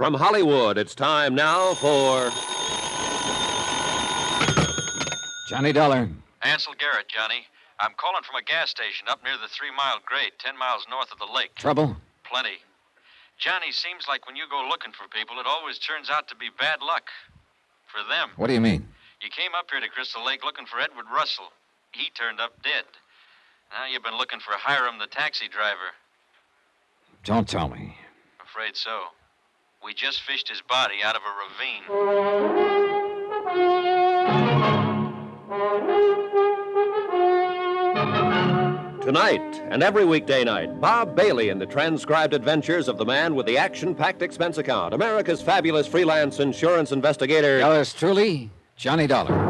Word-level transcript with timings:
From 0.00 0.14
Hollywood, 0.14 0.78
it's 0.78 0.94
time 0.94 1.34
now 1.34 1.74
for. 1.74 2.32
Johnny 5.46 5.74
Dollar. 5.74 6.08
Ansel 6.40 6.72
Garrett, 6.80 7.06
Johnny. 7.06 7.44
I'm 7.78 7.92
calling 8.00 8.24
from 8.24 8.36
a 8.36 8.42
gas 8.42 8.70
station 8.70 9.08
up 9.12 9.22
near 9.22 9.36
the 9.36 9.52
three 9.52 9.68
mile 9.76 10.00
grade, 10.06 10.32
10 10.38 10.56
miles 10.56 10.86
north 10.88 11.12
of 11.12 11.18
the 11.18 11.28
lake. 11.30 11.54
Trouble? 11.54 11.98
Plenty. 12.24 12.64
Johnny, 13.36 13.72
seems 13.72 14.08
like 14.08 14.24
when 14.26 14.36
you 14.36 14.44
go 14.50 14.64
looking 14.66 14.92
for 14.96 15.04
people, 15.12 15.36
it 15.38 15.44
always 15.44 15.76
turns 15.76 16.08
out 16.08 16.28
to 16.28 16.34
be 16.34 16.48
bad 16.58 16.80
luck. 16.80 17.12
For 17.92 18.00
them. 18.08 18.30
What 18.36 18.46
do 18.46 18.54
you 18.54 18.62
mean? 18.62 18.88
You 19.20 19.28
came 19.28 19.52
up 19.54 19.66
here 19.70 19.80
to 19.80 19.88
Crystal 19.90 20.24
Lake 20.24 20.42
looking 20.42 20.64
for 20.64 20.80
Edward 20.80 21.12
Russell. 21.14 21.52
He 21.92 22.08
turned 22.16 22.40
up 22.40 22.62
dead. 22.62 22.88
Now 23.68 23.84
you've 23.84 24.02
been 24.02 24.16
looking 24.16 24.40
for 24.40 24.52
Hiram, 24.56 24.98
the 24.98 25.08
taxi 25.08 25.46
driver. 25.46 25.92
Don't 27.22 27.46
tell 27.46 27.68
me. 27.68 27.98
Afraid 28.40 28.76
so. 28.76 29.12
We 29.82 29.94
just 29.94 30.20
fished 30.20 30.46
his 30.46 30.60
body 30.60 30.96
out 31.02 31.16
of 31.16 31.22
a 31.22 31.32
ravine. 31.40 31.82
Tonight 39.00 39.40
and 39.70 39.82
every 39.82 40.04
weekday 40.04 40.44
night, 40.44 40.78
Bob 40.82 41.16
Bailey 41.16 41.48
in 41.48 41.58
the 41.58 41.64
transcribed 41.64 42.34
adventures 42.34 42.88
of 42.88 42.98
the 42.98 43.06
man 43.06 43.34
with 43.34 43.46
the 43.46 43.56
action 43.56 43.94
packed 43.94 44.20
expense 44.20 44.58
account, 44.58 44.92
America's 44.92 45.40
fabulous 45.40 45.86
freelance 45.86 46.40
insurance 46.40 46.92
investigator. 46.92 47.60
Yours 47.60 47.94
truly, 47.94 48.50
Johnny 48.76 49.06
Dollar. 49.06 49.49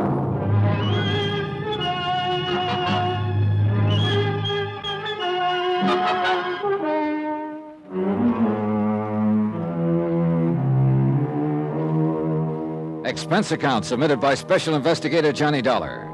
Expense 13.10 13.50
account 13.50 13.84
submitted 13.84 14.20
by 14.20 14.36
Special 14.36 14.76
Investigator 14.76 15.32
Johnny 15.32 15.60
Dollar 15.60 16.08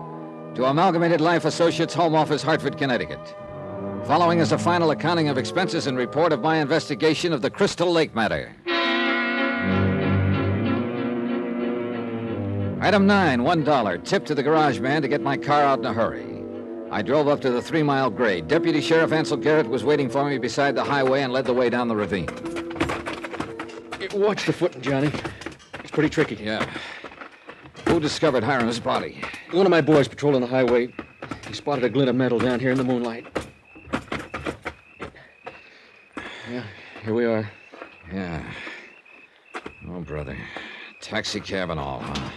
to 0.54 0.64
Amalgamated 0.64 1.20
Life 1.20 1.44
Associates, 1.44 1.92
Home 1.92 2.14
Office, 2.14 2.42
Hartford, 2.42 2.78
Connecticut. 2.78 3.36
Following 4.06 4.38
is 4.38 4.52
a 4.52 4.56
final 4.56 4.92
accounting 4.92 5.28
of 5.28 5.36
expenses 5.36 5.88
and 5.88 5.98
report 5.98 6.32
of 6.32 6.40
my 6.40 6.56
investigation 6.56 7.34
of 7.34 7.42
the 7.42 7.50
Crystal 7.50 7.92
Lake 7.92 8.14
matter. 8.14 8.50
Item 12.80 13.06
nine, 13.06 13.42
one 13.44 13.62
dollar, 13.62 13.98
tip 13.98 14.24
to 14.24 14.34
the 14.34 14.42
garage 14.42 14.80
man 14.80 15.02
to 15.02 15.08
get 15.08 15.20
my 15.20 15.36
car 15.36 15.60
out 15.64 15.80
in 15.80 15.84
a 15.84 15.92
hurry. 15.92 16.42
I 16.90 17.02
drove 17.02 17.28
up 17.28 17.42
to 17.42 17.50
the 17.50 17.60
three 17.60 17.82
mile 17.82 18.08
grade. 18.08 18.48
Deputy 18.48 18.80
Sheriff 18.80 19.12
Ansel 19.12 19.36
Garrett 19.36 19.68
was 19.68 19.84
waiting 19.84 20.08
for 20.08 20.24
me 20.24 20.38
beside 20.38 20.74
the 20.74 20.84
highway 20.84 21.20
and 21.20 21.30
led 21.30 21.44
the 21.44 21.52
way 21.52 21.68
down 21.68 21.88
the 21.88 21.96
ravine. 21.96 22.30
Watch 24.14 24.46
the 24.46 24.54
footing, 24.54 24.80
Johnny. 24.80 25.12
Pretty 25.96 26.10
tricky. 26.10 26.34
Yeah. 26.34 26.68
Who 27.88 28.00
discovered 28.00 28.44
Hiram's 28.44 28.78
body? 28.78 29.18
One 29.52 29.64
of 29.64 29.70
my 29.70 29.80
boys 29.80 30.06
patrolling 30.06 30.42
the 30.42 30.46
highway. 30.46 30.92
He 31.48 31.54
spotted 31.54 31.84
a 31.84 31.88
glint 31.88 32.10
of 32.10 32.16
metal 32.16 32.38
down 32.38 32.60
here 32.60 32.70
in 32.70 32.76
the 32.76 32.84
moonlight. 32.84 33.26
Yeah, 36.50 36.64
here 37.02 37.14
we 37.14 37.24
are. 37.24 37.50
Yeah. 38.12 38.44
Oh, 39.88 40.02
brother. 40.02 40.36
Taxi 41.00 41.40
cab 41.40 41.70
and 41.70 41.80
all, 41.80 42.00
huh? 42.00 42.30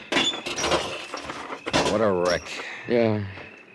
What 1.92 2.00
a 2.00 2.10
wreck. 2.14 2.44
Yeah, 2.88 3.26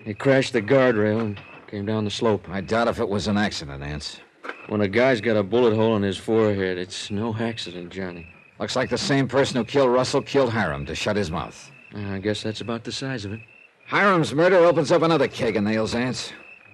he 0.03 0.15
crashed 0.15 0.55
the 0.55 0.63
guardrail 0.63 1.21
and 1.21 1.39
came 1.67 1.85
down 1.85 2.07
the 2.07 2.11
slope. 2.11 2.48
I 2.48 2.63
doubt 2.63 2.89
if 2.89 3.01
it 3.01 3.09
was 3.11 3.29
an 3.29 3.37
accident, 3.37 3.83
Ants. 3.83 4.19
When 4.69 4.81
a 4.81 4.89
guy's 4.89 5.21
got 5.21 5.37
a 5.37 5.43
bullet 5.43 5.75
hole 5.75 5.95
in 5.97 6.03
his 6.03 6.17
forehead, 6.17 6.79
it's 6.79 7.11
no 7.11 7.37
accident, 7.37 7.91
Johnny. 7.91 8.34
Looks 8.59 8.77
like 8.77 8.91
the 8.91 8.99
same 8.99 9.27
person 9.27 9.57
who 9.57 9.65
killed 9.65 9.91
Russell 9.91 10.23
killed 10.23 10.51
Hiram 10.51 10.87
to 10.87 10.95
shut 10.95 11.17
his 11.17 11.31
mouth. 11.31 11.71
I 11.95 12.19
guess 12.19 12.43
that's 12.43 12.61
about 12.61 12.85
the 12.85 12.93
size 12.93 13.25
of 13.25 13.33
it. 13.33 13.41
Hiram's 13.87 14.35
murder 14.35 14.57
opens 14.57 14.91
up 14.93 15.03
another 15.03 15.29
keg 15.29 15.57
of 15.57 15.65
nails, 15.65 15.95
Ants. 15.95 16.33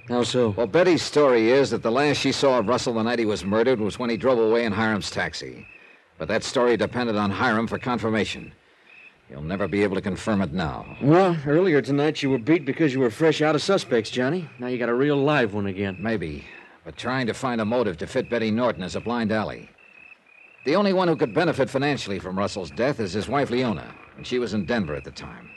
How 0.09 0.23
so? 0.23 0.51
Well, 0.51 0.67
Betty's 0.67 1.03
story 1.03 1.51
is 1.51 1.71
that 1.71 1.83
the 1.83 1.91
last 1.91 2.19
she 2.19 2.33
saw 2.33 2.59
of 2.59 2.69
Russell 2.69 2.95
the 2.95 3.03
night 3.03 3.19
he 3.19 3.25
was 3.25 3.45
murdered 3.45 3.81
was 3.81 3.99
when 3.99 4.11
he 4.11 4.17
drove 4.17 4.39
away 4.39 4.65
in 4.65 4.73
Hiram's 4.73 5.11
taxi. 5.11 5.67
But 6.19 6.29
that 6.29 6.45
story 6.45 6.77
depended 6.77 7.17
on 7.17 7.31
Hiram 7.31 7.67
for 7.67 7.79
confirmation. 7.79 8.53
You'll 9.31 9.43
never 9.43 9.69
be 9.69 9.83
able 9.83 9.95
to 9.95 10.03
confirm 10.03 10.43
it 10.43 10.53
now. 10.53 10.97
Well, 11.01 11.37
earlier 11.47 11.81
tonight 11.81 12.23
you 12.23 12.31
were 12.31 12.39
beat 12.39 12.65
because 12.65 12.93
you 12.93 13.01
were 13.01 13.11
fresh 13.11 13.41
out 13.41 13.55
of 13.55 13.63
suspects, 13.63 14.11
Johnny. 14.11 14.49
Now 14.59 14.67
you 14.67 14.77
got 14.77 14.89
a 14.89 14.95
real 14.95 15.17
live 15.17 15.55
one 15.55 15.67
again. 15.67 15.97
Maybe. 16.01 16.45
But 16.85 16.97
trying 16.97 17.27
to 17.29 17.35
find 17.35 17.61
a 17.61 17.65
motive 17.65 17.97
to 17.99 18.07
fit 18.07 18.29
Betty 18.29 18.51
Norton 18.51 18.83
is 18.83 18.97
a 18.97 19.01
blind 19.01 19.31
alley. 19.31 19.71
The 20.65 20.76
only 20.76 20.93
one 20.93 21.09
who 21.09 21.16
could 21.16 21.32
benefit 21.32 21.71
financially 21.71 22.19
from 22.19 22.38
Russell's 22.38 22.71
death 22.71 23.00
is 23.00 23.12
his 23.12 23.28
wife, 23.28 23.50
Leona, 23.50 23.94
and 24.16 24.26
she 24.26 24.38
was 24.38 24.53
in 24.53 24.66
Denver 24.66 24.94
at 24.94 25.04
the 25.04 25.10
time. 25.10 25.50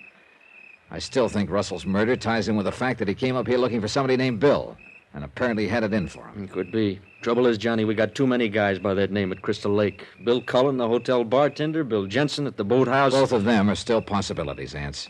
I 0.89 0.99
still 0.99 1.27
think 1.27 1.49
Russell's 1.49 1.85
murder 1.85 2.15
ties 2.15 2.47
in 2.47 2.55
with 2.55 2.65
the 2.65 2.71
fact 2.71 2.99
that 2.99 3.07
he 3.07 3.15
came 3.15 3.35
up 3.35 3.47
here 3.47 3.57
looking 3.57 3.81
for 3.81 3.87
somebody 3.87 4.15
named 4.15 4.39
Bill, 4.39 4.77
and 5.13 5.23
apparently 5.23 5.67
had 5.67 5.83
it 5.83 5.93
in 5.93 6.07
for 6.07 6.27
him. 6.27 6.47
Could 6.47 6.71
be. 6.71 7.01
Trouble 7.21 7.47
is, 7.47 7.57
Johnny, 7.57 7.83
we 7.83 7.95
got 7.95 8.15
too 8.15 8.27
many 8.27 8.47
guys 8.47 8.79
by 8.79 8.93
that 8.93 9.11
name 9.11 9.31
at 9.31 9.41
Crystal 9.41 9.73
Lake. 9.73 10.05
Bill 10.23 10.41
Cullen, 10.41 10.77
the 10.77 10.87
hotel 10.87 11.23
bartender, 11.23 11.83
Bill 11.83 12.05
Jensen 12.05 12.47
at 12.47 12.57
the 12.57 12.65
boathouse. 12.65 13.11
Both 13.11 13.31
of 13.31 13.43
them 13.43 13.69
are 13.69 13.75
still 13.75 14.01
possibilities, 14.01 14.73
Ants. 14.73 15.09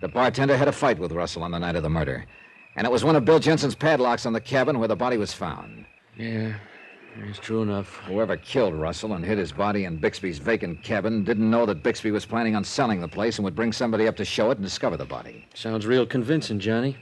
The 0.00 0.08
bartender 0.08 0.56
had 0.56 0.68
a 0.68 0.72
fight 0.72 0.98
with 0.98 1.12
Russell 1.12 1.42
on 1.42 1.50
the 1.50 1.58
night 1.58 1.76
of 1.76 1.82
the 1.82 1.90
murder, 1.90 2.26
and 2.76 2.86
it 2.86 2.92
was 2.92 3.04
one 3.04 3.16
of 3.16 3.24
Bill 3.24 3.38
Jensen's 3.38 3.74
padlocks 3.74 4.26
on 4.26 4.32
the 4.32 4.40
cabin 4.40 4.78
where 4.78 4.88
the 4.88 4.96
body 4.96 5.16
was 5.16 5.32
found. 5.32 5.86
Yeah, 6.16 6.54
it's 7.28 7.38
true 7.38 7.62
enough. 7.62 7.96
Whoever 8.06 8.36
killed 8.36 8.74
Russell 8.74 9.14
and 9.14 9.24
hid 9.24 9.38
his 9.38 9.52
body 9.52 9.84
in 9.84 9.96
Bixby's 9.96 10.38
vacant 10.38 10.82
cabin 10.82 11.24
didn't 11.24 11.50
know 11.50 11.66
that 11.66 11.82
Bixby 11.82 12.10
was 12.10 12.24
planning 12.24 12.56
on 12.56 12.64
selling 12.64 13.00
the 13.00 13.08
place 13.08 13.38
and 13.38 13.44
would 13.44 13.54
bring 13.54 13.72
somebody 13.72 14.06
up 14.06 14.16
to 14.16 14.24
show 14.24 14.50
it 14.50 14.58
and 14.58 14.64
discover 14.64 14.96
the 14.96 15.04
body. 15.04 15.46
Sounds 15.54 15.86
real 15.86 16.06
convincing, 16.06 16.58
Johnny. 16.58 16.96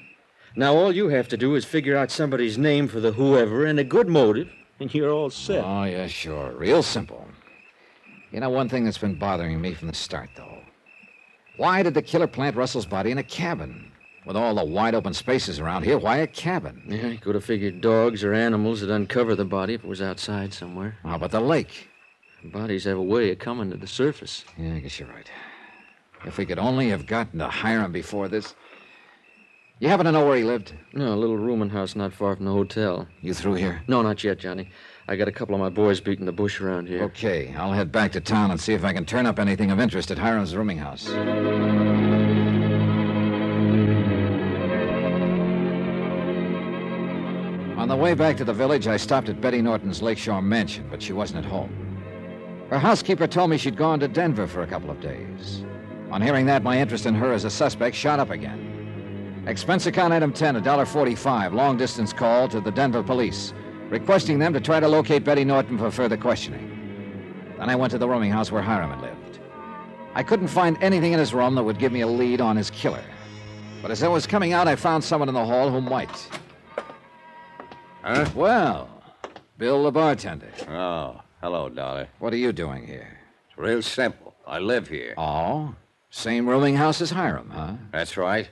Now 0.57 0.75
all 0.75 0.93
you 0.93 1.09
have 1.09 1.29
to 1.29 1.37
do 1.37 1.55
is 1.55 1.65
figure 1.65 1.97
out 1.97 2.11
somebody's 2.11 2.59
name 2.59 2.89
for 2.89 3.01
the 3.01 3.13
whoever 3.13 3.65
and 3.65 3.79
a 3.79 3.85
good 3.85 4.09
motive, 4.09 4.51
and 4.81 4.93
you're 4.93 5.13
all 5.13 5.31
set. 5.31 5.65
Oh, 5.65 5.85
yeah, 5.85 6.07
sure. 6.07 6.53
Real 6.53 6.83
simple. 6.83 7.25
You 8.33 8.41
know, 8.41 8.51
one 8.51 8.69
thing 8.69 8.85
that's 8.85 8.99
been 8.99 9.19
bothering 9.19 9.61
me 9.61 9.75
from 9.75 9.89
the 9.89 9.95
start, 9.95 10.31
though. 10.37 10.59
Why 11.57 11.83
did 11.83 11.95
the 11.95 12.03
killer 12.03 12.27
plant 12.27 12.57
Russell's 12.57 12.87
body 12.87 13.11
in 13.11 13.19
a 13.19 13.23
cabin? 13.23 13.93
With 14.27 14.37
all 14.37 14.55
the 14.55 14.65
wide 14.65 14.95
open 14.95 15.15
spaces 15.15 15.61
around 15.61 15.85
here, 15.85 15.99
why 15.99 16.19
a 16.19 16.27
cabin? 16.27 16.83
Yeah, 16.87 17.09
he 17.09 17.17
could 17.17 17.35
have 17.35 17.45
figured 17.45 17.81
dogs 17.81 18.23
or 18.23 18.35
animals 18.35 18.83
would 18.83 18.91
uncover 18.91 19.35
the 19.35 19.47
body 19.47 19.75
if 19.75 19.85
it 19.85 19.89
was 19.89 20.03
outside 20.03 20.53
somewhere. 20.53 20.99
How 21.03 21.17
about 21.17 21.31
the 21.31 21.41
lake? 21.41 21.89
Bodies 22.45 22.85
have 22.85 22.99
a 22.99 23.03
way 23.03 23.31
of 23.33 23.39
coming 23.39 23.71
to 23.71 23.77
the 23.77 23.87
surface. 23.87 24.45
Yeah, 24.59 24.75
I 24.75 24.79
guess 24.81 24.99
you're 24.99 25.09
right. 25.09 25.31
If 26.27 26.37
we 26.37 26.45
could 26.45 26.59
only 26.59 26.91
have 26.91 27.07
gotten 27.07 27.39
to 27.39 27.49
Hiram 27.49 27.93
before 27.93 28.29
this. 28.29 28.55
You 29.79 29.89
happen 29.89 30.05
to 30.05 30.13
know 30.13 30.27
where 30.27 30.37
he 30.37 30.45
lived? 30.45 30.75
No, 30.93 31.15
a 31.15 31.17
little 31.17 31.39
rooming 31.39 31.71
house 31.71 31.97
not 31.97 32.13
far 32.13 32.37
from 32.37 32.45
the 32.45 32.53
hotel. 32.53 33.09
You 33.23 33.33
through 33.33 33.55
here? 33.55 33.83
No, 33.89 34.03
not 34.03 34.23
yet, 34.23 34.39
Johnny. 34.39 34.71
I 35.09 35.17
got 35.17 35.29
a 35.29 35.33
couple 35.33 35.55
of 35.55 35.61
my 35.61 35.71
boys 35.71 36.01
beating 36.01 36.27
the 36.27 36.33
bush 36.33 36.61
around 36.61 36.89
here. 36.89 37.05
Okay, 37.05 37.55
I'll 37.57 37.73
head 37.73 37.91
back 37.91 38.13
to 38.13 38.21
town 38.21 38.51
and 38.51 38.61
see 38.61 38.75
if 38.75 38.85
I 38.85 38.93
can 38.93 39.07
turn 39.07 39.25
up 39.25 39.39
anything 39.39 39.71
of 39.71 39.81
interest 39.81 40.11
at 40.11 40.19
Hiram's 40.19 40.55
rooming 40.55 40.77
house. 40.77 41.09
The 47.91 47.97
way 47.97 48.15
back 48.15 48.37
to 48.37 48.45
the 48.45 48.53
village, 48.53 48.87
I 48.87 48.97
stopped 48.97 49.29
at 49.29 49.41
Betty 49.41 49.61
Norton's 49.61 50.01
Lakeshore 50.01 50.43
mansion, 50.43 50.87
but 50.91 51.03
she 51.03 51.13
wasn't 51.13 51.45
at 51.45 51.51
home. 51.51 52.67
Her 52.71 52.79
housekeeper 52.79 53.27
told 53.27 53.51
me 53.51 53.59
she'd 53.59 53.77
gone 53.77 53.99
to 54.01 54.09
Denver 54.09 54.47
for 54.47 54.63
a 54.63 54.67
couple 54.67 54.91
of 54.91 55.01
days. 55.01 55.65
On 56.11 56.23
hearing 56.23 56.47
that, 56.47 56.63
my 56.63 56.79
interest 56.79 57.07
in 57.07 57.15
her 57.15 57.33
as 57.33 57.45
a 57.45 57.51
suspect 57.51 57.97
shot 57.97 58.21
up 58.21 58.31
again. 58.31 59.43
Expense 59.47 59.87
account 59.87 60.13
item 60.13 60.33
10, 60.33 60.63
$1.45, 60.63 61.53
long 61.53 61.77
distance 61.77 62.13
call 62.13 62.49
to 62.49 62.61
the 62.61 62.71
Denver 62.71 63.03
police, 63.03 63.53
requesting 63.89 64.39
them 64.39 64.53
to 64.53 64.61
try 64.61 64.79
to 64.79 64.87
locate 64.87 65.25
Betty 65.25 65.45
Norton 65.45 65.77
for 65.77 65.91
further 65.91 66.17
questioning. 66.17 66.69
Then 67.59 67.69
I 67.69 67.75
went 67.75 67.91
to 67.91 67.99
the 67.99 68.09
rooming 68.09 68.31
house 68.31 68.53
where 68.53 68.63
Hiram 68.63 68.91
had 68.91 69.01
lived. 69.01 69.41
I 70.15 70.23
couldn't 70.23 70.49
find 70.49 70.77
anything 70.81 71.13
in 71.13 71.19
his 71.19 71.35
room 71.35 71.55
that 71.57 71.65
would 71.65 71.79
give 71.79 71.93
me 71.93 72.03
a 72.03 72.07
lead 72.07 72.41
on 72.41 72.57
his 72.57 72.71
killer. 72.71 73.05
But 73.83 73.91
as 73.91 74.03
I 74.03 74.09
was 74.09 74.27
coming 74.27 74.53
out, 74.53 74.69
I 74.69 74.77
found 74.77 75.03
someone 75.03 75.29
in 75.29 75.35
the 75.35 75.45
hall 75.45 75.71
who 75.71 75.81
might. 75.81 76.29
Huh? 78.03 78.27
Well, 78.35 78.89
Bill 79.59 79.83
the 79.85 79.93
bartender. 79.93 80.51
Oh, 80.69 81.21
hello, 81.43 81.69
Dollar. 81.69 82.09
What 82.19 82.33
are 82.33 82.39
you 82.39 82.53
doing 82.53 82.87
here? 82.87 83.19
It's 83.49 83.59
real 83.59 83.83
simple. 83.83 84.35
I 84.47 84.59
live 84.59 84.89
here. 84.89 85.15
Oh? 85.19 85.75
Same 86.09 86.49
rooming 86.49 86.77
house 86.77 87.01
as 87.01 87.11
Hiram, 87.11 87.51
huh? 87.51 87.75
That's 87.93 88.17
right. 88.17 88.49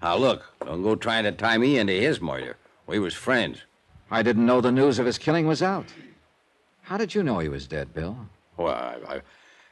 Now, 0.00 0.16
look, 0.16 0.44
don't 0.64 0.82
go 0.82 0.94
trying 0.94 1.24
to 1.24 1.32
tie 1.32 1.58
me 1.58 1.78
into 1.78 1.92
his 1.92 2.20
murder. 2.20 2.56
We 2.86 2.98
was 3.00 3.14
friends. 3.14 3.62
I 4.10 4.22
didn't 4.22 4.46
know 4.46 4.60
the 4.60 4.72
news 4.72 4.98
of 4.98 5.06
his 5.06 5.18
killing 5.18 5.46
was 5.46 5.62
out. 5.62 5.86
How 6.82 6.96
did 6.96 7.14
you 7.14 7.22
know 7.22 7.38
he 7.40 7.48
was 7.48 7.66
dead, 7.66 7.92
Bill? 7.92 8.16
Well, 8.56 8.74
I, 8.74 9.20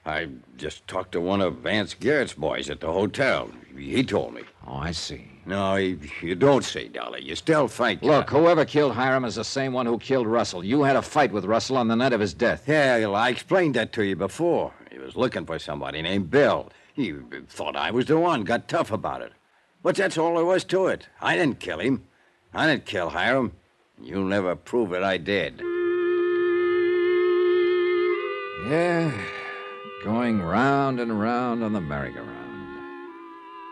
I, 0.04 0.12
I 0.12 0.28
just 0.56 0.86
talked 0.88 1.12
to 1.12 1.20
one 1.20 1.40
of 1.40 1.56
Vance 1.58 1.94
Garrett's 1.94 2.34
boys 2.34 2.68
at 2.68 2.80
the 2.80 2.92
hotel. 2.92 3.50
He 3.76 4.02
told 4.02 4.34
me. 4.34 4.42
Oh, 4.72 4.76
I 4.76 4.92
see. 4.92 5.24
No, 5.46 5.74
you, 5.74 6.36
don't 6.36 6.64
say, 6.64 6.86
Dolly. 6.86 7.24
You 7.24 7.34
still 7.34 7.66
fight. 7.66 8.04
Uh, 8.04 8.06
Look, 8.06 8.30
whoever 8.30 8.64
killed 8.64 8.92
Hiram 8.92 9.24
is 9.24 9.34
the 9.34 9.42
same 9.42 9.72
one 9.72 9.84
who 9.84 9.98
killed 9.98 10.28
Russell. 10.28 10.62
You 10.62 10.84
had 10.84 10.94
a 10.94 11.02
fight 11.02 11.32
with 11.32 11.44
Russell 11.44 11.76
on 11.76 11.88
the 11.88 11.96
night 11.96 12.12
of 12.12 12.20
his 12.20 12.34
death. 12.34 12.68
Yeah, 12.68 12.98
well, 12.98 13.16
I 13.16 13.30
explained 13.30 13.74
that 13.74 13.92
to 13.94 14.04
you 14.04 14.14
before. 14.14 14.72
He 14.92 14.98
was 14.98 15.16
looking 15.16 15.44
for 15.44 15.58
somebody 15.58 16.02
named 16.02 16.30
Bill. 16.30 16.70
He 16.94 17.12
thought 17.48 17.74
I 17.74 17.90
was 17.90 18.06
the 18.06 18.18
one, 18.18 18.44
got 18.44 18.68
tough 18.68 18.92
about 18.92 19.22
it. 19.22 19.32
But 19.82 19.96
that's 19.96 20.16
all 20.16 20.36
there 20.36 20.44
was 20.44 20.62
to 20.64 20.86
it. 20.86 21.08
I 21.20 21.34
didn't 21.34 21.58
kill 21.58 21.80
him. 21.80 22.04
I 22.54 22.68
didn't 22.68 22.86
kill 22.86 23.08
Hiram. 23.10 23.52
You'll 24.00 24.24
never 24.24 24.54
prove 24.54 24.92
it 24.92 25.02
I 25.02 25.16
did. 25.16 25.60
Yeah, 28.68 29.10
going 30.04 30.42
round 30.42 31.00
and 31.00 31.18
round 31.18 31.64
on 31.64 31.72
the 31.72 31.80
merry-go-round. 31.80 32.39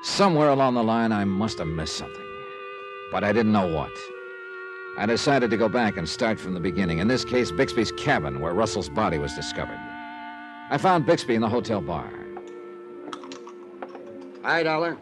Somewhere 0.03 0.51
along 0.51 0.75
the 0.75 0.83
line, 0.83 1.13
I 1.13 1.25
must 1.25 1.59
have 1.59 1.67
missed 1.67 1.97
something. 1.97 2.25
But 3.11 3.25
I 3.25 3.33
didn't 3.33 3.53
know 3.53 3.67
what. 3.67 3.93
I 4.97 5.07
decided 5.07 5.51
to 5.51 5.57
go 5.57 5.69
back 5.69 5.97
and 5.97 6.09
start 6.09 6.39
from 6.39 6.55
the 6.55 6.61
beginning. 6.61 6.99
In 6.99 7.09
this 7.09 7.25
case, 7.25 7.51
Bixby's 7.51 7.93
cabin, 7.93 8.41
where 8.41 8.53
Russell's 8.53 8.89
body 8.89 9.19
was 9.19 9.35
discovered. 9.35 9.79
I 10.71 10.77
found 10.79 11.07
Bixby 11.07 11.35
in 11.35 11.41
the 11.41 11.49
hotel 11.49 11.81
bar. 11.81 12.11
Hi, 14.43 14.63
Dollar. 14.63 14.97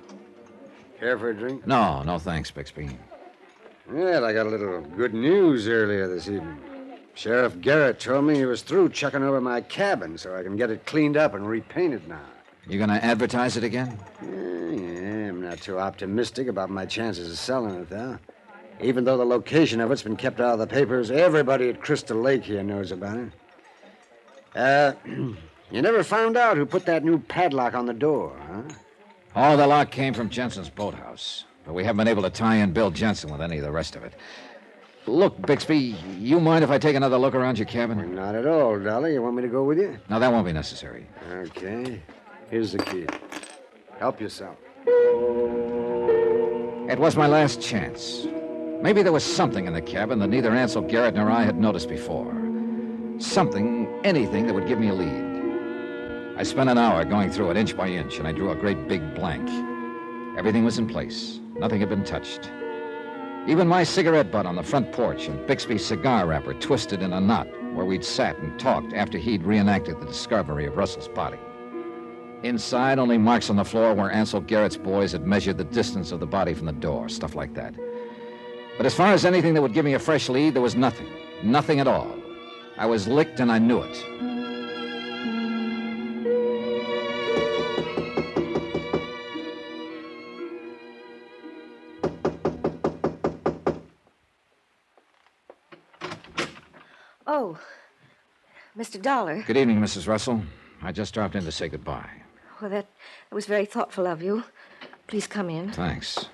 Care 0.98 1.18
for 1.18 1.30
a 1.30 1.34
drink? 1.34 1.66
No, 1.66 2.02
no 2.02 2.18
thanks, 2.18 2.50
Bixby. 2.50 2.90
Well, 3.90 4.24
I 4.24 4.32
got 4.32 4.46
a 4.46 4.50
little 4.50 4.80
good 4.80 5.14
news 5.14 5.68
earlier 5.68 6.08
this 6.08 6.28
evening. 6.28 6.58
Sheriff 7.14 7.60
Garrett 7.60 8.00
told 8.00 8.24
me 8.24 8.34
he 8.34 8.44
was 8.44 8.62
through 8.62 8.90
checking 8.90 9.22
over 9.22 9.40
my 9.40 9.60
cabin 9.60 10.18
so 10.18 10.36
I 10.36 10.42
can 10.42 10.56
get 10.56 10.70
it 10.70 10.84
cleaned 10.86 11.16
up 11.16 11.34
and 11.34 11.46
repainted 11.46 12.06
now. 12.08 12.20
You 12.68 12.78
gonna 12.78 12.94
advertise 12.94 13.56
it 13.56 13.64
again? 13.64 13.98
Yeah, 14.22 14.70
yeah, 14.70 15.28
I'm 15.28 15.40
not 15.40 15.60
too 15.60 15.78
optimistic 15.78 16.48
about 16.48 16.68
my 16.68 16.84
chances 16.84 17.30
of 17.30 17.38
selling 17.38 17.76
it, 17.76 17.88
though. 17.88 18.18
Even 18.80 19.04
though 19.04 19.16
the 19.16 19.24
location 19.24 19.80
of 19.80 19.90
it's 19.90 20.02
been 20.02 20.16
kept 20.16 20.40
out 20.40 20.54
of 20.54 20.58
the 20.58 20.66
papers, 20.66 21.10
everybody 21.10 21.68
at 21.68 21.80
Crystal 21.80 22.18
Lake 22.18 22.44
here 22.44 22.62
knows 22.62 22.92
about 22.92 23.18
it. 23.18 23.32
Uh, 24.54 24.92
you 25.06 25.82
never 25.82 26.02
found 26.02 26.36
out 26.36 26.56
who 26.56 26.66
put 26.66 26.84
that 26.86 27.04
new 27.04 27.18
padlock 27.18 27.74
on 27.74 27.86
the 27.86 27.94
door, 27.94 28.36
huh? 28.50 28.62
Oh, 29.36 29.56
the 29.56 29.66
lock 29.66 29.90
came 29.90 30.12
from 30.12 30.28
Jensen's 30.28 30.70
boathouse. 30.70 31.44
But 31.64 31.74
we 31.74 31.84
haven't 31.84 31.98
been 31.98 32.08
able 32.08 32.22
to 32.22 32.30
tie 32.30 32.56
in 32.56 32.72
Bill 32.72 32.90
Jensen 32.90 33.30
with 33.30 33.40
any 33.40 33.58
of 33.58 33.64
the 33.64 33.72
rest 33.72 33.96
of 33.96 34.04
it. 34.04 34.14
Look, 35.06 35.40
Bixby, 35.46 35.96
you 36.18 36.40
mind 36.40 36.64
if 36.64 36.70
I 36.70 36.78
take 36.78 36.96
another 36.96 37.18
look 37.18 37.34
around 37.34 37.58
your 37.58 37.66
cabin? 37.66 38.14
Not 38.14 38.34
at 38.34 38.46
all, 38.46 38.78
Dolly. 38.78 39.12
You 39.12 39.22
want 39.22 39.36
me 39.36 39.42
to 39.42 39.48
go 39.48 39.62
with 39.62 39.78
you? 39.78 39.98
No, 40.08 40.18
that 40.18 40.32
won't 40.32 40.46
be 40.46 40.52
necessary. 40.52 41.06
Okay. 41.30 42.02
Here's 42.48 42.72
the 42.72 42.78
key. 42.78 43.06
Help 43.98 44.20
yourself. 44.20 44.56
It 46.88 46.98
was 46.98 47.16
my 47.16 47.26
last 47.26 47.60
chance. 47.60 48.26
Maybe 48.80 49.02
there 49.02 49.12
was 49.12 49.24
something 49.24 49.66
in 49.66 49.72
the 49.72 49.82
cabin 49.82 50.20
that 50.20 50.28
neither 50.28 50.52
Ansel 50.52 50.82
Garrett 50.82 51.16
nor 51.16 51.28
I 51.28 51.42
had 51.42 51.58
noticed 51.58 51.88
before. 51.88 52.32
Something, 53.18 53.88
anything 54.04 54.46
that 54.46 54.54
would 54.54 54.68
give 54.68 54.78
me 54.78 54.90
a 54.90 54.94
lead. 54.94 56.36
I 56.38 56.44
spent 56.44 56.70
an 56.70 56.78
hour 56.78 57.04
going 57.04 57.32
through 57.32 57.50
it 57.50 57.56
inch 57.56 57.76
by 57.76 57.88
inch, 57.88 58.18
and 58.18 58.28
I 58.28 58.32
drew 58.32 58.50
a 58.50 58.54
great 58.54 58.86
big 58.86 59.14
blank. 59.16 59.48
Everything 60.38 60.64
was 60.64 60.78
in 60.78 60.86
place. 60.86 61.40
Nothing 61.54 61.80
had 61.80 61.88
been 61.88 62.04
touched. 62.04 62.48
Even 63.48 63.66
my 63.66 63.82
cigarette 63.82 64.30
butt 64.30 64.46
on 64.46 64.54
the 64.54 64.62
front 64.62 64.92
porch 64.92 65.26
and 65.26 65.44
Bixby's 65.48 65.84
cigar 65.84 66.26
wrapper 66.28 66.54
twisted 66.54 67.02
in 67.02 67.12
a 67.12 67.20
knot 67.20 67.48
where 67.74 67.86
we'd 67.86 68.04
sat 68.04 68.38
and 68.38 68.58
talked 68.60 68.92
after 68.92 69.18
he'd 69.18 69.42
reenacted 69.42 69.98
the 69.98 70.06
discovery 70.06 70.66
of 70.66 70.76
Russell's 70.76 71.08
body. 71.08 71.38
Inside, 72.42 72.98
only 72.98 73.18
marks 73.18 73.50
on 73.50 73.56
the 73.56 73.64
floor 73.64 73.94
where 73.94 74.12
Ansel 74.12 74.40
Garrett's 74.40 74.76
boys 74.76 75.12
had 75.12 75.26
measured 75.26 75.58
the 75.58 75.64
distance 75.64 76.12
of 76.12 76.20
the 76.20 76.26
body 76.26 76.54
from 76.54 76.66
the 76.66 76.72
door, 76.72 77.08
stuff 77.08 77.34
like 77.34 77.54
that. 77.54 77.74
But 78.76 78.84
as 78.84 78.94
far 78.94 79.12
as 79.12 79.24
anything 79.24 79.54
that 79.54 79.62
would 79.62 79.72
give 79.72 79.84
me 79.84 79.94
a 79.94 79.98
fresh 79.98 80.28
lead, 80.28 80.54
there 80.54 80.62
was 80.62 80.76
nothing. 80.76 81.08
Nothing 81.42 81.80
at 81.80 81.88
all. 81.88 82.14
I 82.76 82.86
was 82.86 83.08
licked 83.08 83.40
and 83.40 83.50
I 83.50 83.58
knew 83.58 83.80
it. 83.80 84.04
Oh, 97.26 97.58
Mr. 98.76 99.00
Dollar. 99.00 99.42
Good 99.42 99.56
evening, 99.56 99.80
Mrs. 99.80 100.06
Russell. 100.06 100.42
I 100.82 100.92
just 100.92 101.14
dropped 101.14 101.34
in 101.34 101.44
to 101.44 101.50
say 101.50 101.68
goodbye. 101.68 102.25
Well, 102.60 102.70
that, 102.70 102.86
that 103.30 103.34
was 103.34 103.46
very 103.46 103.66
thoughtful 103.66 104.06
of 104.06 104.22
you. 104.22 104.44
Please 105.06 105.26
come 105.26 105.50
in. 105.50 105.72
Thanks. 105.72 106.26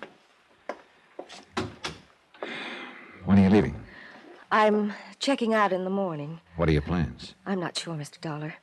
When 3.24 3.38
are 3.38 3.42
you 3.42 3.50
leaving? 3.50 3.74
I'm 4.50 4.92
checking 5.18 5.54
out 5.54 5.72
in 5.72 5.84
the 5.84 5.90
morning. 5.90 6.40
What 6.56 6.68
are 6.68 6.72
your 6.72 6.82
plans? 6.82 7.34
I'm 7.46 7.60
not 7.60 7.76
sure, 7.76 7.94
Mr. 7.94 8.20
Dollar. 8.20 8.54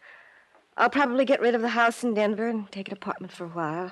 I'll 0.78 0.90
probably 0.90 1.26
get 1.26 1.42
rid 1.42 1.56
of 1.56 1.62
the 1.62 1.70
house 1.70 2.04
in 2.04 2.14
Denver 2.14 2.48
and 2.48 2.72
take 2.72 2.88
an 2.88 2.94
apartment 2.94 3.34
for 3.34 3.46
a 3.46 3.50
while. 3.50 3.92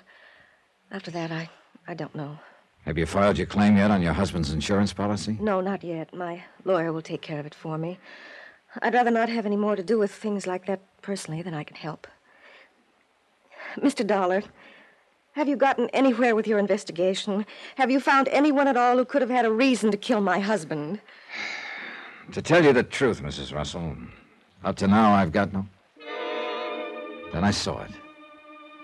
After 0.92 1.12
that, 1.12 1.32
I, 1.32 1.50
I 1.88 1.94
don't 1.94 2.16
know. 2.16 2.40
Have 2.86 2.98
you 2.98 3.06
filed 3.06 3.38
your 3.38 3.48
claim 3.48 3.76
yet 3.76 3.92
on 3.92 4.02
your 4.02 4.14
husband's 4.14 4.54
insurance 4.54 4.94
policy? 4.94 5.38
No, 5.42 5.60
not 5.60 5.84
yet. 5.84 6.14
My 6.14 6.44
lawyer 6.64 6.94
will 6.94 7.02
take 7.02 7.22
care 7.22 7.40
of 7.40 7.46
it 7.46 7.54
for 7.56 7.78
me. 7.78 8.00
I'd 8.82 8.94
rather 8.94 9.12
not 9.12 9.28
have 9.28 9.46
any 9.46 9.58
more 9.58 9.76
to 9.76 9.84
do 9.84 9.98
with 9.98 10.12
things 10.12 10.48
like 10.48 10.66
that 10.68 10.82
personally 11.02 11.42
than 11.42 11.54
I 11.54 11.64
can 11.66 11.76
help. 11.76 12.08
Mr. 13.82 14.06
Dollar, 14.06 14.44
have 15.34 15.48
you 15.48 15.56
gotten 15.56 15.90
anywhere 15.90 16.36
with 16.36 16.48
your 16.48 16.58
investigation? 16.58 17.46
Have 17.76 17.92
you 17.92 18.00
found 18.00 18.28
anyone 18.30 18.68
at 18.68 18.78
all 18.78 18.98
who 18.98 19.06
could 19.06 19.22
have 19.22 19.30
had 19.30 19.46
a 19.46 19.52
reason 19.52 19.92
to 19.92 19.98
kill 19.98 20.22
my 20.22 20.40
husband? 20.40 21.00
To 22.32 22.42
tell 22.42 22.64
you 22.64 22.74
the 22.74 22.84
truth, 22.84 23.22
Mrs. 23.22 23.54
Russell, 23.54 23.96
up 24.64 24.76
to 24.78 24.88
now 24.88 25.14
I've 25.14 25.32
got 25.32 25.54
no. 25.54 25.66
Then 27.32 27.44
I 27.44 27.52
saw 27.52 27.84
it. 27.84 27.92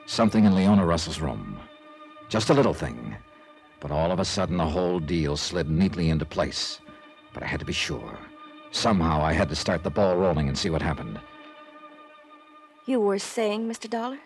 Something 0.06 0.46
in 0.46 0.54
Leona 0.54 0.86
Russell's 0.86 1.20
room. 1.20 1.60
Just 2.30 2.50
a 2.50 2.54
little 2.54 2.74
thing. 2.74 3.16
But 3.80 3.92
all 3.92 4.12
of 4.12 4.20
a 4.20 4.26
sudden, 4.26 4.58
the 4.58 4.66
whole 4.66 5.00
deal 5.00 5.36
slid 5.36 5.70
neatly 5.70 6.10
into 6.10 6.26
place. 6.26 6.80
But 7.34 7.44
I 7.44 7.48
had 7.48 7.60
to 7.60 7.66
be 7.66 7.74
sure. 7.74 8.18
Somehow 8.72 9.24
I 9.24 9.34
had 9.34 9.50
to 9.50 9.56
start 9.56 9.84
the 9.84 9.90
ball 9.90 10.16
rolling 10.18 10.48
and 10.48 10.58
see 10.58 10.70
what 10.70 10.82
happened. 10.82 11.20
You 12.86 13.00
were 13.00 13.20
saying, 13.20 13.68
Mr. 13.68 13.90
Dollar? 13.90 14.20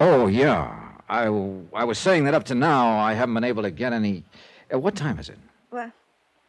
Oh, 0.00 0.26
yeah. 0.26 0.92
I, 1.08 1.24
I 1.24 1.84
was 1.84 1.98
saying 1.98 2.24
that 2.24 2.34
up 2.34 2.44
to 2.44 2.54
now 2.54 2.98
I 2.98 3.14
haven't 3.14 3.34
been 3.34 3.44
able 3.44 3.62
to 3.62 3.70
get 3.70 3.92
any. 3.92 4.24
Uh, 4.72 4.78
what 4.78 4.94
time 4.94 5.18
is 5.18 5.28
it? 5.28 5.38
Well, 5.70 5.90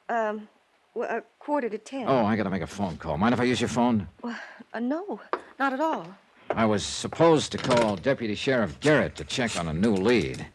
um, 0.10 0.48
well, 0.94 1.10
a 1.10 1.24
quarter 1.40 1.70
to 1.70 1.78
ten. 1.78 2.06
Oh, 2.08 2.26
I 2.26 2.36
gotta 2.36 2.50
make 2.50 2.62
a 2.62 2.68
phone 2.68 2.98
call. 2.98 3.18
Mind 3.18 3.34
if 3.34 3.40
I 3.40 3.46
use 3.46 3.62
your 3.62 3.70
phone? 3.70 4.08
Well, 4.22 4.38
uh, 4.74 4.80
no, 4.80 5.22
not 5.58 5.74
at 5.74 5.80
all. 5.80 6.06
I 6.52 6.66
was 6.66 6.84
supposed 6.84 7.52
to 7.54 7.58
call 7.58 7.96
Deputy 7.96 8.36
Sheriff 8.36 8.80
Garrett 8.80 9.16
to 9.16 9.24
check 9.24 9.58
on 9.58 9.68
a 9.68 9.74
new 9.74 9.94
lead. 9.94 10.46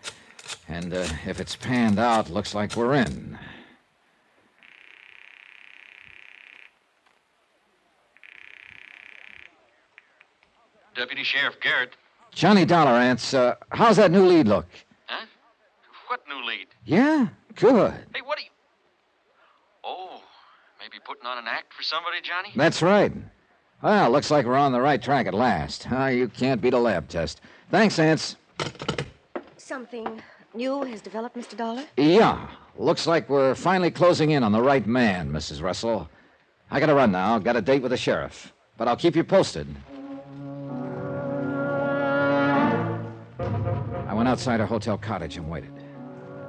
And 0.69 0.93
uh, 0.93 1.07
if 1.27 1.41
it's 1.41 1.57
panned 1.57 1.99
out, 1.99 2.29
looks 2.31 2.55
like 2.55 2.77
we're 2.77 2.95
in. 2.95 3.39
Deputy 10.95 11.25
Sheriff 11.25 11.55
Garrett. 11.61 11.91
Johnny 12.35 12.67
Dollarance, 12.67 13.33
uh, 13.33 13.55
how's 13.71 13.97
that 13.97 14.11
new 14.11 14.27
lead 14.27 14.49
look? 14.49 14.67
Huh? 15.07 15.25
What 16.09 16.21
new 16.29 16.45
lead? 16.45 16.67
Yeah? 16.85 17.29
Good. 17.55 17.93
Hey, 18.13 18.23
what 18.23 18.39
are 18.39 18.43
you. 18.43 18.49
Oh, 19.85 20.21
maybe 20.81 20.99
putting 21.05 21.27
on 21.27 21.39
an 21.39 21.45
act 21.47 21.73
for 21.73 21.85
somebody, 21.85 22.21
Johnny? 22.23 22.51
That's 22.57 22.83
right. 22.83 23.13
Well, 23.83 24.11
looks 24.11 24.31
like 24.33 24.47
we're 24.47 24.57
on 24.57 24.73
the 24.73 24.81
right 24.81 25.01
track 25.01 25.27
at 25.27 25.35
last. 25.35 25.87
Ah, 25.91 26.09
you 26.09 26.29
can't 26.29 26.61
beat 26.61 26.75
a 26.75 26.79
lab 26.79 27.09
test. 27.09 27.41
Thanks, 27.71 27.99
Ants. 28.01 28.37
Something 29.57 30.21
new 30.55 30.83
has 30.83 31.01
developed, 31.01 31.37
Mr. 31.37 31.57
Dollar? 31.57 31.85
Yeah. 31.97 32.49
Looks 32.77 33.07
like 33.07 33.29
we're 33.29 33.55
finally 33.55 33.93
closing 33.93 34.33
in 34.33 34.43
on 34.43 34.51
the 34.51 34.61
right 34.61 34.85
man, 34.87 35.31
Mrs. 35.31 35.63
Russell. 35.63 36.09
I 36.71 36.81
gotta 36.81 36.95
run 36.95 37.13
now. 37.13 37.39
Got 37.39 37.57
a 37.57 37.63
date 37.63 37.83
with 37.83 37.93
the 37.93 37.97
sheriff. 37.97 38.53
But 38.77 38.89
I'll 38.89 38.97
keep 38.97 39.15
you 39.15 39.23
posted. 39.23 39.69
Went 44.25 44.33
outside 44.33 44.59
her 44.59 44.65
hotel 44.65 44.97
cottage 44.97 45.37
and 45.37 45.51
waited. 45.51 45.71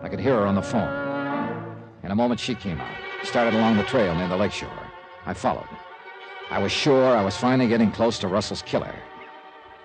I 0.02 0.08
could 0.08 0.22
hear 0.22 0.36
her 0.36 0.46
on 0.46 0.56
the 0.56 0.62
phone. 0.62 1.76
In 2.04 2.12
a 2.12 2.16
moment, 2.16 2.40
she 2.40 2.56
came 2.56 2.80
out, 2.80 2.96
started 3.24 3.54
along 3.54 3.76
the 3.76 3.84
trail 3.84 4.16
near 4.16 4.30
the 4.30 4.38
lakeshore. 4.38 4.88
I 5.26 5.34
followed. 5.34 5.68
I 6.50 6.60
was 6.60 6.72
sure 6.72 7.18
I 7.18 7.22
was 7.22 7.36
finally 7.36 7.68
getting 7.68 7.92
close 7.92 8.18
to 8.20 8.30
Russell's 8.30 8.62
killer. 8.62 8.96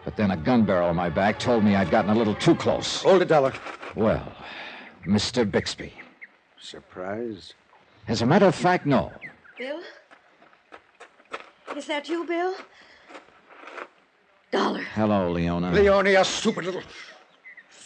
But 0.05 0.15
then 0.15 0.31
a 0.31 0.37
gun 0.37 0.65
barrel 0.65 0.89
on 0.89 0.95
my 0.95 1.11
back 1.11 1.41
told 1.41 1.65
me 1.65 1.75
I'd 1.75 1.91
gotten 1.91 2.13
a 2.13 2.15
little 2.15 2.37
too 2.37 2.55
close. 2.55 3.03
Hold 3.03 3.23
it, 3.23 3.29
Dollar. 3.29 3.53
Well, 3.97 4.23
Mr. 5.05 5.51
Bixby. 5.51 5.93
Surprised? 6.61 7.55
As 8.07 8.23
a 8.23 8.27
matter 8.27 8.47
of 8.47 8.55
fact, 8.55 8.87
no. 8.87 9.11
Bill? 9.59 9.81
Is 11.77 11.87
that 11.87 12.09
you, 12.09 12.25
Bill? 12.25 12.55
Dollar. 14.53 14.83
Hello, 14.95 15.33
Leona. 15.33 15.73
Leona, 15.73 16.11
you 16.11 16.23
stupid 16.23 16.67
little. 16.67 16.83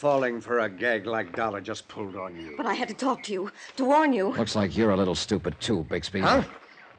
Falling 0.04 0.38
for 0.38 0.58
a 0.58 0.68
gag 0.68 1.06
like 1.06 1.34
Dollar 1.34 1.62
just 1.62 1.88
pulled 1.88 2.14
on 2.14 2.38
you. 2.38 2.52
But 2.58 2.66
I 2.66 2.74
had 2.74 2.88
to 2.88 2.94
talk 2.94 3.22
to 3.22 3.32
you, 3.32 3.50
to 3.78 3.86
warn 3.86 4.12
you. 4.12 4.34
Looks 4.36 4.54
like 4.54 4.76
you're 4.76 4.90
a 4.90 4.96
little 4.98 5.14
stupid, 5.14 5.58
too, 5.60 5.86
Bixby. 5.88 6.20
Huh? 6.20 6.42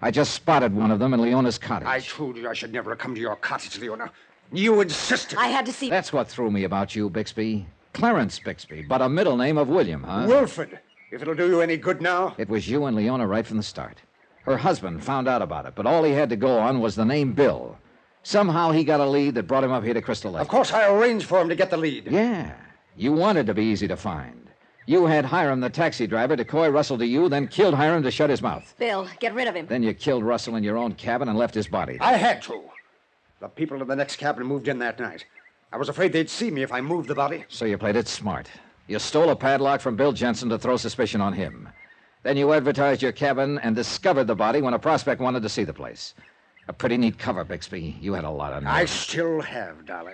I 0.01 0.09
just 0.09 0.33
spotted 0.33 0.73
one 0.73 0.89
of 0.89 0.97
them 0.97 1.13
in 1.13 1.21
Leona's 1.21 1.59
cottage. 1.59 1.87
I 1.87 1.99
told 1.99 2.35
you 2.35 2.49
I 2.49 2.53
should 2.53 2.73
never 2.73 2.89
have 2.89 2.97
come 2.97 3.13
to 3.13 3.21
your 3.21 3.35
cottage, 3.35 3.77
Leona. 3.77 4.09
You 4.51 4.81
insisted. 4.81 5.37
I 5.37 5.49
had 5.49 5.67
to 5.67 5.71
see. 5.71 5.87
That's 5.87 6.11
what 6.11 6.27
threw 6.27 6.49
me 6.49 6.63
about 6.63 6.95
you, 6.95 7.07
Bixby. 7.11 7.67
Clarence 7.93 8.39
Bixby, 8.39 8.81
but 8.81 9.03
a 9.03 9.07
middle 9.07 9.37
name 9.37 9.59
of 9.59 9.67
William, 9.67 10.01
huh? 10.01 10.25
Wilfred, 10.27 10.79
if 11.11 11.21
it'll 11.21 11.35
do 11.35 11.47
you 11.47 11.61
any 11.61 11.77
good 11.77 12.01
now. 12.01 12.33
It 12.39 12.49
was 12.49 12.67
you 12.67 12.85
and 12.85 12.97
Leona 12.97 13.27
right 13.27 13.45
from 13.45 13.57
the 13.57 13.63
start. 13.63 13.99
Her 14.45 14.57
husband 14.57 15.03
found 15.03 15.27
out 15.27 15.43
about 15.43 15.67
it, 15.67 15.75
but 15.75 15.85
all 15.85 16.03
he 16.03 16.13
had 16.13 16.29
to 16.31 16.35
go 16.35 16.57
on 16.57 16.79
was 16.79 16.95
the 16.95 17.05
name 17.05 17.33
Bill. 17.33 17.77
Somehow 18.23 18.71
he 18.71 18.83
got 18.83 18.99
a 18.99 19.05
lead 19.05 19.35
that 19.35 19.43
brought 19.43 19.63
him 19.63 19.71
up 19.71 19.83
here 19.83 19.93
to 19.93 20.01
Crystal 20.01 20.31
Lake. 20.31 20.41
Of 20.41 20.47
course, 20.47 20.73
I 20.73 20.89
arranged 20.89 21.27
for 21.27 21.39
him 21.39 21.49
to 21.49 21.55
get 21.55 21.69
the 21.69 21.77
lead. 21.77 22.07
Yeah. 22.09 22.55
You 22.95 23.11
wanted 23.13 23.45
to 23.47 23.53
be 23.53 23.63
easy 23.63 23.87
to 23.87 23.97
find. 23.97 24.49
You 24.87 25.05
had 25.05 25.25
Hiram, 25.25 25.59
the 25.61 25.69
taxi 25.69 26.05
driver, 26.05 26.35
decoy 26.35 26.69
Russell 26.69 26.97
to 26.99 27.05
you, 27.05 27.27
then 27.27 27.47
killed 27.47 27.73
Hiram 27.73 28.03
to 28.03 28.11
shut 28.11 28.29
his 28.29 28.41
mouth. 28.41 28.73
Bill, 28.77 29.07
get 29.19 29.33
rid 29.33 29.47
of 29.47 29.55
him. 29.55 29.65
Then 29.65 29.81
you 29.83 29.93
killed 29.93 30.23
Russell 30.23 30.55
in 30.55 30.63
your 30.63 30.77
own 30.77 30.93
cabin 30.93 31.27
and 31.27 31.37
left 31.37 31.55
his 31.55 31.67
body. 31.67 31.97
I 31.99 32.13
had 32.13 32.41
to. 32.43 32.63
The 33.39 33.47
people 33.47 33.81
in 33.81 33.87
the 33.87 33.95
next 33.95 34.17
cabin 34.17 34.45
moved 34.45 34.67
in 34.67 34.79
that 34.79 34.99
night. 34.99 35.25
I 35.73 35.77
was 35.77 35.89
afraid 35.89 36.13
they'd 36.13 36.29
see 36.29 36.51
me 36.51 36.61
if 36.61 36.71
I 36.71 36.81
moved 36.81 37.09
the 37.09 37.15
body. 37.15 37.45
So 37.49 37.65
you 37.65 37.77
played 37.77 37.95
it 37.95 38.07
smart. 38.07 38.47
You 38.87 38.99
stole 38.99 39.31
a 39.31 39.35
padlock 39.35 39.81
from 39.81 39.95
Bill 39.95 40.13
Jensen 40.13 40.49
to 40.49 40.59
throw 40.59 40.77
suspicion 40.77 41.19
on 41.19 41.33
him. 41.33 41.67
Then 42.21 42.37
you 42.37 42.53
advertised 42.53 43.01
your 43.01 43.11
cabin 43.11 43.59
and 43.59 43.75
discovered 43.75 44.25
the 44.25 44.35
body 44.35 44.61
when 44.61 44.73
a 44.73 44.79
prospect 44.79 45.19
wanted 45.19 45.41
to 45.43 45.49
see 45.49 45.63
the 45.63 45.73
place. 45.73 46.13
A 46.67 46.73
pretty 46.73 46.97
neat 46.97 47.17
cover, 47.17 47.43
Bixby. 47.43 47.97
You 47.99 48.13
had 48.13 48.23
a 48.23 48.29
lot 48.29 48.53
of 48.53 48.63
nerve. 48.63 48.73
I 48.73 48.85
still 48.85 49.41
have, 49.41 49.85
Dolly. 49.85 50.13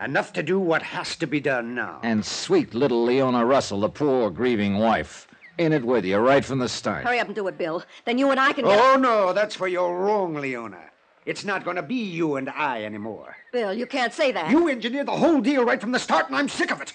Enough 0.00 0.32
to 0.34 0.44
do 0.44 0.60
what 0.60 0.82
has 0.82 1.16
to 1.16 1.26
be 1.26 1.40
done 1.40 1.74
now. 1.74 1.98
And 2.04 2.24
sweet 2.24 2.72
little 2.72 3.02
Leona 3.02 3.44
Russell, 3.44 3.80
the 3.80 3.88
poor 3.88 4.30
grieving 4.30 4.78
wife, 4.78 5.26
in 5.58 5.72
it 5.72 5.84
with 5.84 6.04
you 6.04 6.18
right 6.18 6.44
from 6.44 6.60
the 6.60 6.68
start. 6.68 7.04
Hurry 7.04 7.18
up 7.18 7.26
and 7.26 7.34
do 7.34 7.48
it, 7.48 7.58
Bill. 7.58 7.82
Then 8.04 8.16
you 8.16 8.30
and 8.30 8.38
I 8.38 8.52
can 8.52 8.64
get. 8.64 8.78
Oh, 8.78 8.96
no, 8.96 9.32
that's 9.32 9.58
where 9.58 9.68
you're 9.68 9.98
wrong, 9.98 10.34
Leona. 10.34 10.78
It's 11.26 11.44
not 11.44 11.64
going 11.64 11.76
to 11.76 11.82
be 11.82 11.96
you 11.96 12.36
and 12.36 12.48
I 12.48 12.84
anymore. 12.84 13.36
Bill, 13.52 13.74
you 13.74 13.86
can't 13.86 14.12
say 14.12 14.30
that. 14.30 14.50
You 14.50 14.68
engineered 14.68 15.08
the 15.08 15.16
whole 15.16 15.40
deal 15.40 15.64
right 15.64 15.80
from 15.80 15.90
the 15.90 15.98
start, 15.98 16.28
and 16.28 16.36
I'm 16.36 16.48
sick 16.48 16.70
of 16.70 16.80
it. 16.80 16.92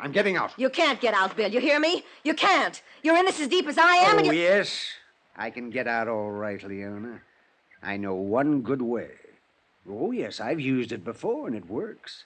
I'm 0.00 0.10
getting 0.10 0.36
out. 0.36 0.52
You 0.56 0.68
can't 0.68 1.00
get 1.00 1.14
out, 1.14 1.36
Bill. 1.36 1.48
You 1.48 1.60
hear 1.60 1.78
me? 1.78 2.04
You 2.24 2.34
can't. 2.34 2.82
You're 3.04 3.16
in 3.16 3.24
this 3.24 3.40
as 3.40 3.46
deep 3.46 3.68
as 3.68 3.78
I 3.78 3.94
am, 3.96 4.16
oh, 4.16 4.18
and 4.18 4.26
you. 4.26 4.32
yes. 4.32 4.88
I 5.36 5.50
can 5.50 5.70
get 5.70 5.86
out 5.86 6.08
all 6.08 6.32
right, 6.32 6.62
Leona. 6.62 7.20
I 7.84 7.96
know 7.98 8.14
one 8.14 8.62
good 8.62 8.82
way. 8.82 9.10
Oh, 9.88 10.10
yes, 10.10 10.40
I've 10.40 10.60
used 10.60 10.90
it 10.90 11.04
before, 11.04 11.46
and 11.46 11.56
it 11.56 11.66
works. 11.66 12.24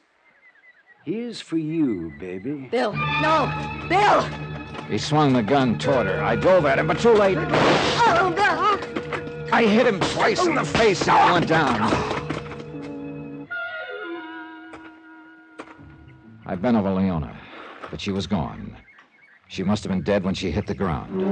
Here's 1.07 1.41
for 1.41 1.57
you, 1.57 2.13
baby. 2.19 2.69
Bill, 2.69 2.93
no! 2.93 3.49
Bill! 3.89 4.23
He 4.91 4.99
swung 4.99 5.35
the 5.35 5.43
gun 5.43 5.79
toward 5.79 6.09
her. 6.09 6.21
I 6.21 6.35
dove 6.35 6.67
at 6.67 6.81
him, 6.81 6.89
but 6.89 6.99
too 6.99 7.13
late. 7.13 7.39
Oh, 7.39 8.33
Bill! 8.35 8.81
I 9.53 9.63
hit 9.63 9.87
him 9.87 10.01
twice 10.01 10.45
in 10.45 10.57
the 10.57 10.65
face 10.65 11.07
and 11.07 11.17
he 11.17 11.33
went 11.33 11.47
down. 11.47 11.81
I 16.45 16.57
bent 16.57 16.77
over 16.77 16.93
Leona, 16.93 17.39
but 17.89 18.01
she 18.01 18.11
was 18.11 18.27
gone. 18.27 18.77
She 19.47 19.63
must 19.63 19.85
have 19.85 19.93
been 19.93 20.03
dead 20.03 20.25
when 20.25 20.35
she 20.35 20.51
hit 20.51 20.67
the 20.67 20.75
ground. 20.75 21.23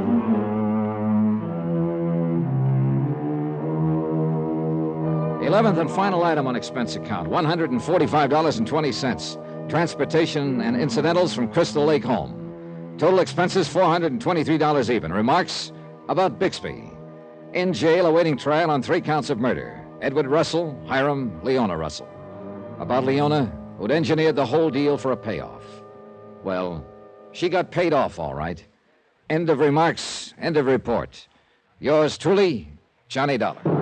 Eleventh 5.44 5.78
and 5.78 5.90
final 5.90 6.22
item 6.22 6.46
on 6.46 6.54
expense 6.54 6.94
account 6.94 7.28
$145.20. 7.28 9.53
Transportation 9.68 10.60
and 10.60 10.76
incidentals 10.76 11.34
from 11.34 11.48
Crystal 11.48 11.84
Lake 11.84 12.04
home. 12.04 12.94
Total 12.98 13.18
expenses 13.20 13.68
$423 13.68 14.90
even. 14.90 15.12
Remarks 15.12 15.72
about 16.08 16.38
Bixby. 16.38 16.90
In 17.54 17.72
jail 17.72 18.06
awaiting 18.06 18.36
trial 18.36 18.70
on 18.70 18.82
three 18.82 19.00
counts 19.00 19.30
of 19.30 19.38
murder. 19.38 19.80
Edward 20.02 20.26
Russell, 20.26 20.78
Hiram, 20.86 21.40
Leona 21.42 21.76
Russell. 21.76 22.08
About 22.78 23.04
Leona, 23.04 23.46
who'd 23.78 23.90
engineered 23.90 24.36
the 24.36 24.46
whole 24.46 24.70
deal 24.70 24.98
for 24.98 25.12
a 25.12 25.16
payoff. 25.16 25.64
Well, 26.42 26.84
she 27.32 27.48
got 27.48 27.70
paid 27.70 27.92
off, 27.92 28.18
all 28.18 28.34
right. 28.34 28.62
End 29.30 29.48
of 29.48 29.58
remarks, 29.60 30.34
end 30.38 30.56
of 30.56 30.66
report. 30.66 31.26
Yours 31.80 32.18
truly, 32.18 32.68
Johnny 33.08 33.38
Dollar. 33.38 33.73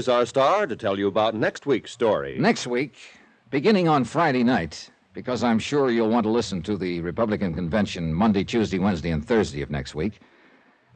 Here's 0.00 0.08
our 0.08 0.24
star 0.24 0.66
to 0.66 0.74
tell 0.74 0.98
you 0.98 1.08
about 1.08 1.34
next 1.34 1.66
week's 1.66 1.92
story. 1.92 2.38
Next 2.38 2.66
week, 2.66 2.94
beginning 3.50 3.86
on 3.86 4.02
Friday 4.02 4.42
night, 4.42 4.88
because 5.12 5.44
I'm 5.44 5.58
sure 5.58 5.90
you'll 5.90 6.08
want 6.08 6.24
to 6.24 6.30
listen 6.30 6.62
to 6.62 6.78
the 6.78 7.02
Republican 7.02 7.52
convention 7.52 8.14
Monday, 8.14 8.42
Tuesday, 8.42 8.78
Wednesday, 8.78 9.10
and 9.10 9.22
Thursday 9.22 9.60
of 9.60 9.68
next 9.70 9.94
week, 9.94 10.20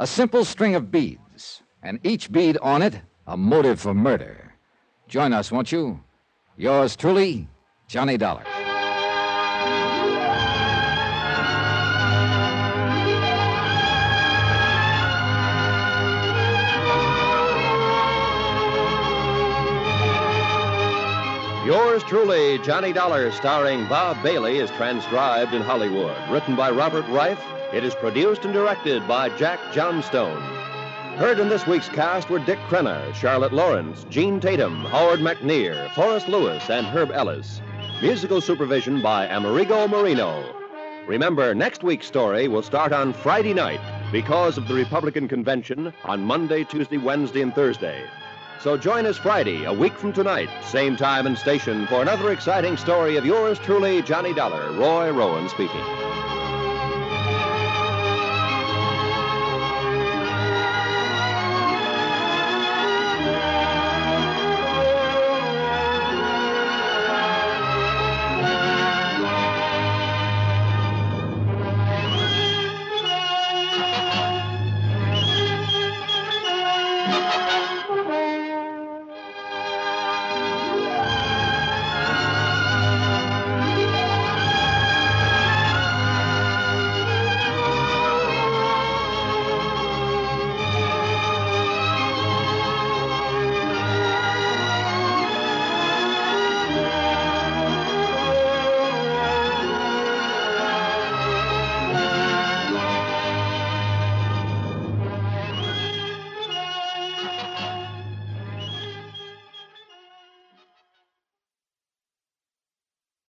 a 0.01 0.07
simple 0.07 0.43
string 0.43 0.75
of 0.75 0.91
beads, 0.91 1.63
and 1.83 2.01
each 2.03 2.33
bead 2.33 2.57
on 2.63 2.81
it 2.81 2.99
a 3.27 3.37
motive 3.37 3.79
for 3.79 3.93
murder. 3.93 4.55
Join 5.07 5.35
us, 5.35 5.53
won't 5.53 5.71
you? 5.71 6.03
Yours 6.57 6.97
truly, 6.97 7.47
Johnny 7.87 8.17
Dollar. 8.17 8.54
Yours 21.65 22.03
truly, 22.03 22.59
Johnny 22.59 22.93
Dollar, 22.93 23.33
starring 23.33 23.89
Bob 23.89 24.23
Bailey, 24.23 24.59
is 24.59 24.71
transcribed 24.73 25.55
in 25.55 25.63
Hollywood. 25.63 26.15
Written 26.31 26.55
by 26.55 26.71
Robert 26.71 27.07
Ryf, 27.07 27.39
it 27.73 27.83
is 27.83 27.95
produced 27.95 28.45
and 28.45 28.53
directed 28.53 29.09
by 29.09 29.31
Jack 29.39 29.59
Johnstone. 29.73 30.43
Heard 31.17 31.41
in 31.41 31.49
this 31.49 31.67
week's 31.67 31.89
cast 31.89 32.29
were 32.29 32.39
Dick 32.39 32.59
Crenna, 32.69 33.15
Charlotte 33.15 33.55
Lawrence, 33.55 34.05
Jean 34.11 34.41
Tatum, 34.41 34.85
Howard 34.85 35.21
McNear, 35.21 35.91
Forrest 35.95 36.29
Lewis, 36.29 36.69
and 36.69 36.87
Herb 36.87 37.11
Ellis. 37.11 37.63
Musical 38.03 38.43
supervision 38.43 39.01
by 39.01 39.25
Amerigo 39.25 39.89
Marino. 39.89 40.45
Remember, 41.07 41.55
next 41.55 41.83
week's 41.83 42.07
story 42.07 42.47
will 42.47 42.63
start 42.63 42.93
on 42.93 43.15
Friday 43.15 43.55
night 43.55 43.81
because 44.13 44.59
of 44.59 44.69
the 44.69 44.75
Republican 44.75 45.29
convention 45.29 45.95
on 46.05 46.27
Monday, 46.27 46.65
Tuesday, 46.65 46.99
Wednesday, 46.99 47.41
and 47.41 47.55
Thursday. 47.55 48.05
So 48.65 48.79
join 48.79 49.05
us 49.05 49.19
Friday, 49.19 49.65
a 49.65 49.73
week 49.75 49.93
from 49.93 50.15
tonight, 50.15 50.49
same 50.65 50.97
time 50.97 51.27
and 51.27 51.37
station, 51.37 51.87
for 51.87 52.01
another 52.01 52.33
exciting 52.33 52.79
story 52.79 53.19
of 53.19 53.27
yours 53.27 53.59
truly, 53.59 54.01
Johnny 54.01 54.33
Dollar, 54.33 54.73
Roy 54.73 55.11
Rowan 55.11 55.51
speaking. 55.51 56.14